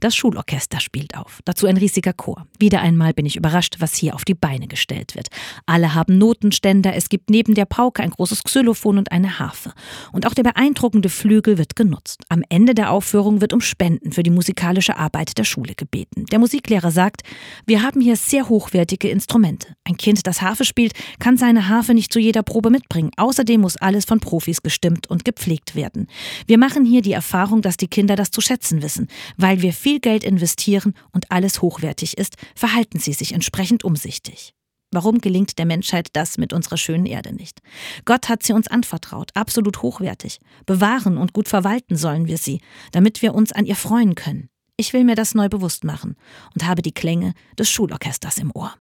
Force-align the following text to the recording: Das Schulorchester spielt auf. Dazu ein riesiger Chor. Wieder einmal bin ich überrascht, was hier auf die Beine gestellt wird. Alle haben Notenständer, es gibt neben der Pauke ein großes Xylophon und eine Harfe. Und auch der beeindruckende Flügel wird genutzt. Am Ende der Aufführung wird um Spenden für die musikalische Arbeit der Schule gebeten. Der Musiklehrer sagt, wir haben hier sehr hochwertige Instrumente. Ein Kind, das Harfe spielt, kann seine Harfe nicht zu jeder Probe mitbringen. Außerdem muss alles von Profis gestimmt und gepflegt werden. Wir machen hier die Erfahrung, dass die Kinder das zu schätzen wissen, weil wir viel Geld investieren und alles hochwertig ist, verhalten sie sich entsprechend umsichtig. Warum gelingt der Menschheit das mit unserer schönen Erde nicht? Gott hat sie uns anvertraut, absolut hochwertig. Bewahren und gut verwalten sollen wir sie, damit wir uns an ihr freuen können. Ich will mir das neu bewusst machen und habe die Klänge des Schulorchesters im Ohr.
Das 0.00 0.14
Schulorchester 0.14 0.78
spielt 0.78 1.16
auf. 1.16 1.40
Dazu 1.44 1.66
ein 1.66 1.76
riesiger 1.76 2.12
Chor. 2.12 2.46
Wieder 2.60 2.80
einmal 2.80 3.12
bin 3.14 3.26
ich 3.26 3.34
überrascht, 3.34 3.76
was 3.80 3.96
hier 3.96 4.14
auf 4.14 4.24
die 4.24 4.34
Beine 4.34 4.68
gestellt 4.68 5.16
wird. 5.16 5.26
Alle 5.66 5.92
haben 5.92 6.18
Notenständer, 6.18 6.94
es 6.94 7.08
gibt 7.08 7.30
neben 7.30 7.54
der 7.54 7.64
Pauke 7.64 8.04
ein 8.04 8.10
großes 8.10 8.44
Xylophon 8.44 8.98
und 8.98 9.10
eine 9.10 9.40
Harfe. 9.40 9.72
Und 10.12 10.24
auch 10.24 10.34
der 10.34 10.44
beeindruckende 10.44 11.08
Flügel 11.08 11.58
wird 11.58 11.74
genutzt. 11.74 12.22
Am 12.28 12.44
Ende 12.48 12.74
der 12.74 12.92
Aufführung 12.92 13.40
wird 13.40 13.52
um 13.52 13.60
Spenden 13.60 14.12
für 14.12 14.22
die 14.22 14.30
musikalische 14.30 14.96
Arbeit 14.96 15.36
der 15.36 15.42
Schule 15.42 15.74
gebeten. 15.74 16.26
Der 16.26 16.38
Musiklehrer 16.38 16.92
sagt, 16.92 17.22
wir 17.66 17.82
haben 17.82 18.00
hier 18.00 18.14
sehr 18.14 18.48
hochwertige 18.48 19.08
Instrumente. 19.08 19.74
Ein 19.82 19.96
Kind, 19.96 20.28
das 20.28 20.42
Harfe 20.42 20.64
spielt, 20.64 20.92
kann 21.18 21.36
seine 21.36 21.68
Harfe 21.68 21.92
nicht 21.92 22.12
zu 22.12 22.20
jeder 22.20 22.44
Probe 22.44 22.70
mitbringen. 22.70 23.10
Außerdem 23.16 23.60
muss 23.60 23.76
alles 23.76 24.04
von 24.04 24.20
Profis 24.20 24.62
gestimmt 24.62 25.08
und 25.10 25.24
gepflegt 25.24 25.74
werden. 25.74 26.06
Wir 26.46 26.56
machen 26.56 26.84
hier 26.84 27.02
die 27.02 27.12
Erfahrung, 27.14 27.62
dass 27.62 27.76
die 27.76 27.88
Kinder 27.88 28.14
das 28.14 28.30
zu 28.30 28.40
schätzen 28.40 28.80
wissen, 28.80 29.08
weil 29.36 29.60
wir 29.60 29.72
viel 29.72 29.87
Geld 29.96 30.24
investieren 30.24 30.94
und 31.12 31.30
alles 31.30 31.62
hochwertig 31.62 32.18
ist, 32.18 32.36
verhalten 32.54 32.98
sie 32.98 33.14
sich 33.14 33.32
entsprechend 33.32 33.82
umsichtig. 33.82 34.52
Warum 34.90 35.20
gelingt 35.20 35.58
der 35.58 35.66
Menschheit 35.66 36.08
das 36.14 36.38
mit 36.38 36.52
unserer 36.52 36.76
schönen 36.76 37.06
Erde 37.06 37.34
nicht? 37.34 37.60
Gott 38.04 38.28
hat 38.28 38.42
sie 38.42 38.52
uns 38.52 38.68
anvertraut, 38.68 39.30
absolut 39.34 39.82
hochwertig. 39.82 40.40
Bewahren 40.66 41.18
und 41.18 41.32
gut 41.32 41.48
verwalten 41.48 41.96
sollen 41.96 42.26
wir 42.26 42.38
sie, 42.38 42.60
damit 42.92 43.20
wir 43.20 43.34
uns 43.34 43.52
an 43.52 43.66
ihr 43.66 43.76
freuen 43.76 44.14
können. 44.14 44.48
Ich 44.76 44.92
will 44.92 45.04
mir 45.04 45.16
das 45.16 45.34
neu 45.34 45.48
bewusst 45.48 45.84
machen 45.84 46.16
und 46.54 46.66
habe 46.66 46.82
die 46.82 46.92
Klänge 46.92 47.34
des 47.58 47.68
Schulorchesters 47.68 48.38
im 48.38 48.52
Ohr. 48.54 48.74